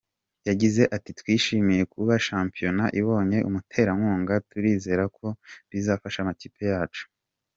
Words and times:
Yagize 0.49 0.83
ati 0.95 1.11
“Twishimiye 1.19 1.83
kuba 1.93 2.13
shampiyona 2.27 2.85
ibonye 2.99 3.39
umuterankunga, 3.49 4.33
turizera 4.49 5.03
ko 5.17 5.27
bizafasha 5.69 6.17
amakipe 6.21 6.63
yacu. 6.73 7.03